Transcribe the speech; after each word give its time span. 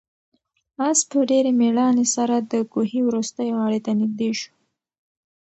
آس 0.87 0.99
په 1.09 1.17
ډېرې 1.29 1.51
مېړانې 1.59 2.05
سره 2.15 2.35
د 2.51 2.53
کوهي 2.73 2.99
وروستۍ 3.05 3.47
غاړې 3.57 3.79
ته 3.85 3.91
نږدې 3.99 4.31
شو. 4.39 4.51